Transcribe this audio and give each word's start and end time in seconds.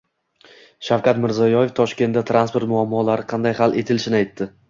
Shavkat 0.87 1.19
Mirziyoyev 1.25 1.75
Toshkentda 1.81 2.25
transport 2.31 2.71
muammolari 2.73 3.27
qanday 3.35 3.57
hal 3.63 3.79
etilishini 3.83 4.19
aytdi 4.23 4.49